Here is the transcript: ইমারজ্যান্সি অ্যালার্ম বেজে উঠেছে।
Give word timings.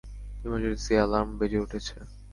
ইমারজ্যান্সি 0.45 0.93
অ্যালার্ম 0.97 1.29
বেজে 1.39 1.57
উঠেছে। 1.65 1.95